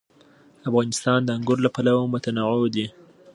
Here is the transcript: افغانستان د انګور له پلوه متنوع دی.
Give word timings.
افغانستان 0.69 1.19
د 1.23 1.29
انګور 1.37 1.57
له 1.65 1.69
پلوه 1.75 2.03
متنوع 2.13 2.65
دی. 2.75 2.87